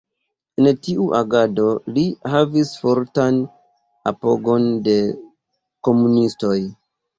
[0.61, 1.65] En tiu agado
[1.97, 2.05] li
[2.37, 3.39] havis fortan
[4.15, 4.99] apogon de
[5.91, 6.61] komunistoj.